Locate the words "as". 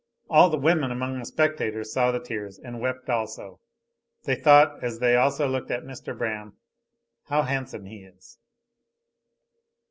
4.83-4.97